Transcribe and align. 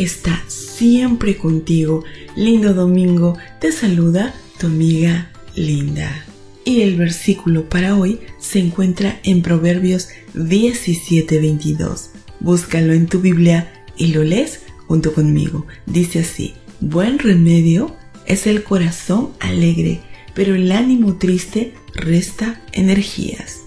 está 0.00 0.42
siempre 0.48 1.36
contigo. 1.36 2.04
Lindo 2.34 2.72
domingo, 2.72 3.36
te 3.60 3.70
saluda 3.70 4.34
tu 4.58 4.66
amiga 4.66 5.30
Linda. 5.54 6.24
Y 6.64 6.82
el 6.82 6.96
versículo 6.96 7.68
para 7.68 7.96
hoy 7.96 8.20
se 8.38 8.60
encuentra 8.60 9.20
en 9.24 9.42
Proverbios 9.42 10.08
17:22. 10.34 12.10
Búscalo 12.40 12.94
en 12.94 13.06
tu 13.06 13.20
Biblia 13.20 13.84
y 13.96 14.08
lo 14.08 14.24
lees 14.24 14.60
junto 14.86 15.12
conmigo. 15.12 15.66
Dice 15.86 16.20
así, 16.20 16.54
buen 16.80 17.18
remedio 17.18 17.94
es 18.26 18.46
el 18.46 18.62
corazón 18.62 19.30
alegre, 19.38 20.00
pero 20.34 20.54
el 20.54 20.72
ánimo 20.72 21.16
triste 21.16 21.74
resta 21.94 22.62
energías. 22.72 23.60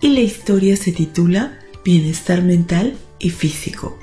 Y 0.00 0.08
la 0.08 0.20
historia 0.20 0.76
se 0.76 0.92
titula 0.92 1.58
Bienestar 1.84 2.42
mental 2.42 2.96
y 3.18 3.30
físico. 3.30 3.98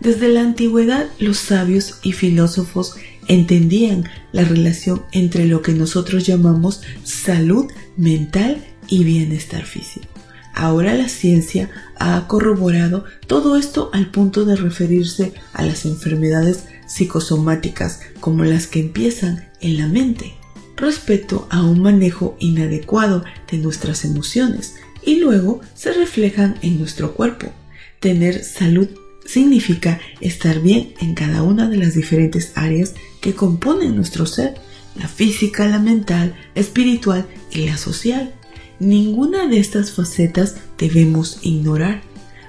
Desde 0.00 0.28
la 0.28 0.42
antigüedad 0.42 1.06
los 1.18 1.38
sabios 1.38 1.98
y 2.02 2.12
filósofos 2.12 2.94
entendían 3.26 4.04
la 4.32 4.44
relación 4.44 5.02
entre 5.12 5.46
lo 5.46 5.62
que 5.62 5.72
nosotros 5.72 6.24
llamamos 6.24 6.82
salud 7.04 7.66
mental 7.96 8.64
y 8.88 9.04
bienestar 9.04 9.64
físico. 9.64 10.06
Ahora 10.54 10.94
la 10.94 11.08
ciencia 11.08 11.70
ha 11.98 12.26
corroborado 12.26 13.04
todo 13.26 13.56
esto 13.56 13.90
al 13.92 14.10
punto 14.10 14.44
de 14.44 14.56
referirse 14.56 15.32
a 15.52 15.64
las 15.64 15.84
enfermedades 15.84 16.64
psicosomáticas 16.86 18.00
como 18.20 18.44
las 18.44 18.66
que 18.66 18.80
empiezan 18.80 19.48
en 19.60 19.76
la 19.76 19.86
mente, 19.86 20.34
respecto 20.76 21.46
a 21.50 21.62
un 21.62 21.80
manejo 21.80 22.36
inadecuado 22.40 23.24
de 23.50 23.58
nuestras 23.58 24.04
emociones 24.04 24.74
y 25.04 25.20
luego 25.20 25.60
se 25.74 25.92
reflejan 25.92 26.56
en 26.62 26.78
nuestro 26.78 27.14
cuerpo. 27.14 27.52
Tener 28.00 28.42
salud 28.42 28.88
significa 29.28 30.00
estar 30.20 30.60
bien 30.60 30.94
en 31.00 31.14
cada 31.14 31.42
una 31.42 31.68
de 31.68 31.76
las 31.76 31.94
diferentes 31.94 32.52
áreas 32.54 32.94
que 33.20 33.34
componen 33.34 33.94
nuestro 33.94 34.24
ser, 34.24 34.54
la 34.96 35.06
física, 35.06 35.68
la 35.68 35.78
mental, 35.78 36.34
espiritual 36.54 37.26
y 37.50 37.66
la 37.66 37.76
social. 37.76 38.32
Ninguna 38.80 39.46
de 39.46 39.58
estas 39.58 39.92
facetas 39.92 40.56
debemos 40.78 41.40
ignorar. 41.42 42.00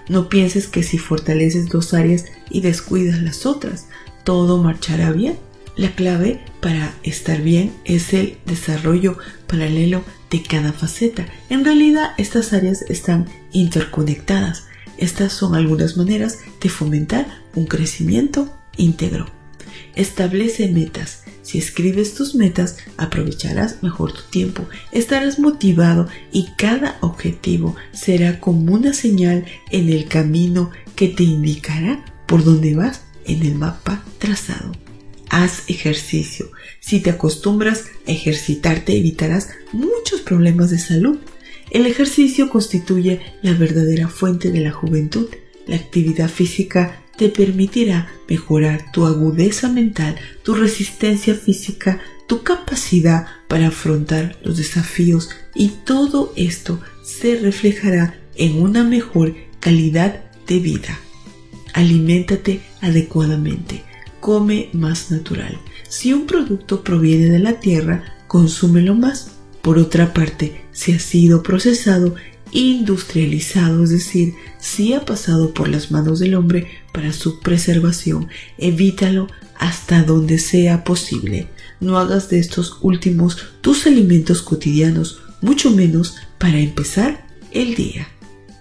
No 0.08 0.30
pienses 0.30 0.68
que 0.68 0.84
si 0.84 0.98
fortaleces 0.98 1.68
dos 1.68 1.94
áreas 1.94 2.26
y 2.50 2.62
descuidas 2.62 3.22
las 3.22 3.46
otras, 3.46 3.88
todo 4.24 4.58
marchará 4.58 5.12
bien. 5.12 5.38
La 5.76 5.94
clave 5.96 6.40
para 6.62 6.94
estar 7.04 7.42
bien 7.42 7.74
es 7.84 8.14
el 8.14 8.38
desarrollo 8.46 9.18
paralelo 9.48 10.04
de 10.32 10.44
cada 10.44 10.72
faceta. 10.72 11.28
En 11.50 11.66
realidad 11.66 12.12
estas 12.18 12.54
áreas 12.54 12.84
están 12.84 13.28
interconectadas 13.52 14.64
estas 15.00 15.34
son 15.34 15.56
algunas 15.56 15.98
maneras 15.98 16.40
de 16.62 16.70
fomentar 16.70 17.26
un 17.56 17.66
crecimiento 17.66 18.54
íntegro. 18.78 19.28
Establece 19.96 20.70
metas. 20.70 21.24
Si 21.42 21.58
escribes 21.58 22.14
tus 22.14 22.36
metas, 22.36 22.78
aprovecharás 22.98 23.82
mejor 23.82 24.14
tu 24.14 24.22
tiempo, 24.30 24.68
estarás 24.92 25.40
motivado 25.40 26.08
y 26.32 26.50
cada 26.58 26.98
objetivo 27.02 27.76
será 27.92 28.40
como 28.40 28.74
una 28.74 28.94
señal 28.94 29.46
en 29.72 29.90
el 29.90 30.08
camino 30.08 30.70
que 30.96 31.08
te 31.08 31.24
indicará 31.24 32.06
por 32.28 32.44
dónde 32.44 32.76
vas 32.76 33.02
en 33.26 33.42
el 33.44 33.56
mapa 33.56 34.04
trazado. 34.20 34.74
Haz 35.30 35.64
ejercicio. 35.68 36.52
Si 36.82 37.00
te 37.00 37.10
acostumbras 37.10 37.86
a 38.08 38.12
ejercitarte, 38.12 38.98
evitarás 38.98 39.50
muchos 39.72 40.22
problemas 40.22 40.70
de 40.72 40.80
salud 40.80 41.20
el 41.72 41.86
ejercicio 41.86 42.50
constituye 42.50 43.22
la 43.42 43.54
verdadera 43.54 44.08
fuente 44.08 44.52
de 44.52 44.62
la 44.62 44.72
juventud. 44.72 45.28
La 45.68 45.76
actividad 45.76 46.30
física 46.30 47.04
te 47.18 47.30
permitirá 47.30 48.10
mejorar 48.28 48.92
tu 48.92 49.06
agudeza 49.06 49.70
mental, 49.70 50.16
tu 50.44 50.56
resistencia 50.56 51.36
física, 51.36 52.00
tu 52.28 52.44
capacidad 52.44 53.26
para 53.48 53.68
afrontar 53.68 54.38
los 54.44 54.58
desafíos 54.58 55.30
y 55.54 55.70
todo 55.84 56.32
esto 56.36 56.80
se 57.04 57.36
reflejará 57.36 58.20
en 58.36 58.62
una 58.62 58.84
mejor 58.84 59.36
calidad 59.60 60.24
de 60.48 60.60
vida. 60.60 61.00
Aliméntate 61.74 62.62
adecuadamente. 62.82 63.84
Come 64.20 64.70
más 64.74 65.12
natural. 65.12 65.60
Si 65.88 66.14
un 66.14 66.26
producto 66.26 66.84
proviene 66.84 67.26
de 67.26 67.40
la 67.40 67.60
tierra, 67.60 68.16
consúmelo 68.28 68.96
más. 68.96 69.39
Por 69.62 69.78
otra 69.78 70.14
parte, 70.14 70.62
si 70.72 70.94
ha 70.94 71.00
sido 71.00 71.44
procesado, 71.44 72.16
industrializado, 72.52 73.84
es 73.84 73.92
decir, 73.92 74.34
si 74.60 74.94
ha 74.94 75.06
pasado 75.06 75.54
por 75.54 75.68
las 75.68 75.92
manos 75.92 76.20
del 76.20 76.36
hombre 76.36 76.68
para 76.94 77.14
su 77.14 77.40
preservación, 77.40 78.28
evítalo 78.58 79.28
hasta 79.58 80.04
donde 80.04 80.40
sea 80.40 80.84
posible. 80.84 81.48
No 81.80 81.98
hagas 81.98 82.30
de 82.30 82.40
estos 82.40 82.78
últimos 82.82 83.38
tus 83.62 83.86
alimentos 83.86 84.42
cotidianos, 84.42 85.22
mucho 85.42 85.72
menos 85.72 86.16
para 86.38 86.60
empezar 86.60 87.28
el 87.52 87.76
día. 87.76 88.08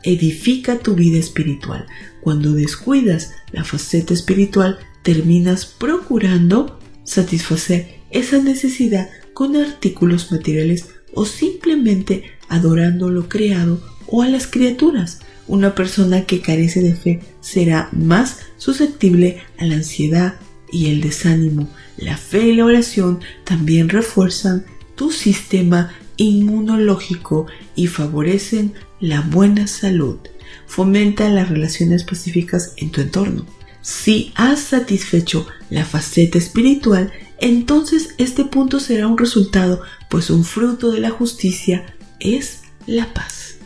Edifica 0.02 0.78
tu 0.78 0.94
vida 0.94 1.18
espiritual. 1.18 1.86
Cuando 2.20 2.52
descuidas 2.52 3.32
la 3.52 3.64
faceta 3.64 4.14
espiritual, 4.14 4.78
terminas 5.02 5.66
procurando 5.66 6.78
satisfacer 7.04 7.98
esa 8.10 8.38
necesidad 8.38 9.08
con 9.38 9.54
artículos 9.54 10.32
materiales 10.32 10.88
o 11.14 11.24
simplemente 11.24 12.24
adorando 12.48 13.08
lo 13.08 13.28
creado 13.28 13.80
o 14.08 14.22
a 14.22 14.28
las 14.28 14.48
criaturas. 14.48 15.20
Una 15.46 15.76
persona 15.76 16.24
que 16.24 16.40
carece 16.40 16.82
de 16.82 16.96
fe 16.96 17.20
será 17.40 17.88
más 17.92 18.40
susceptible 18.56 19.38
a 19.56 19.64
la 19.64 19.76
ansiedad 19.76 20.34
y 20.72 20.90
el 20.90 21.00
desánimo. 21.00 21.68
La 21.96 22.16
fe 22.16 22.48
y 22.48 22.56
la 22.56 22.64
oración 22.64 23.20
también 23.44 23.90
refuerzan 23.90 24.66
tu 24.96 25.12
sistema 25.12 25.94
inmunológico 26.16 27.46
y 27.76 27.86
favorecen 27.86 28.72
la 28.98 29.20
buena 29.20 29.68
salud. 29.68 30.18
Fomenta 30.66 31.28
las 31.28 31.48
relaciones 31.48 32.02
pacíficas 32.02 32.72
en 32.76 32.90
tu 32.90 33.02
entorno. 33.02 33.46
Si 33.82 34.32
has 34.34 34.58
satisfecho 34.58 35.46
la 35.70 35.84
faceta 35.84 36.38
espiritual, 36.38 37.12
entonces 37.40 38.14
este 38.18 38.44
punto 38.44 38.80
será 38.80 39.06
un 39.06 39.18
resultado, 39.18 39.82
pues 40.10 40.30
un 40.30 40.44
fruto 40.44 40.90
de 40.90 41.00
la 41.00 41.10
justicia 41.10 41.94
es 42.20 42.62
la 42.86 43.12
paz. 43.14 43.56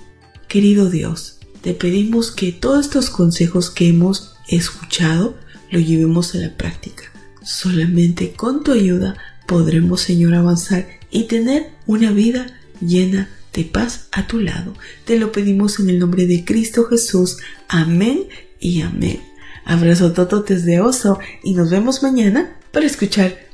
Querido 0.48 0.90
Dios, 0.90 1.38
te 1.62 1.74
pedimos 1.74 2.30
que 2.30 2.52
todos 2.52 2.86
estos 2.86 3.08
consejos 3.08 3.70
que 3.70 3.88
hemos 3.88 4.34
escuchado 4.48 5.36
lo 5.70 5.80
llevemos 5.80 6.34
a 6.34 6.38
la 6.38 6.54
práctica. 6.56 7.04
Solamente 7.42 8.32
con 8.32 8.62
tu 8.62 8.72
ayuda 8.72 9.16
podremos, 9.46 10.02
Señor, 10.02 10.34
avanzar 10.34 10.86
y 11.10 11.24
tener 11.24 11.70
una 11.86 12.10
vida 12.10 12.46
llena 12.80 13.30
de 13.52 13.64
paz 13.64 14.08
a 14.12 14.26
tu 14.26 14.40
lado. 14.40 14.74
Te 15.04 15.18
lo 15.18 15.32
pedimos 15.32 15.78
en 15.78 15.90
el 15.90 15.98
nombre 15.98 16.26
de 16.26 16.44
Cristo 16.44 16.84
Jesús. 16.84 17.38
Amén 17.68 18.24
y 18.60 18.82
amén. 18.82 19.20
Abrazo 19.64 20.12
tototes 20.12 20.64
de 20.64 20.80
oso 20.80 21.18
y 21.42 21.54
nos 21.54 21.70
vemos 21.70 22.02
mañana 22.02 22.56
para 22.72 22.86
escuchar 22.86 23.38